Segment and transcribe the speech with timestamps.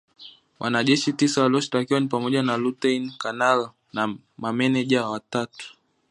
[0.59, 5.77] Wanajeshi tisa walioshtakiwa ni pamoja na lutein kanali na mameneja watatu.